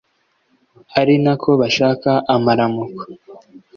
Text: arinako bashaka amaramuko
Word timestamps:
arinako 0.99 1.49
bashaka 1.61 2.11
amaramuko 2.35 3.03